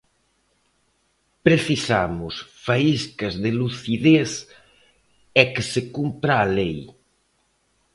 Precisamos 1.45 2.33
faíscas 2.65 3.33
de 3.43 3.51
lucidez 3.59 4.31
e 5.41 5.43
que 5.53 5.63
se 5.71 5.81
cumpra 5.95 6.33
a 6.39 6.45
lei. 6.57 6.79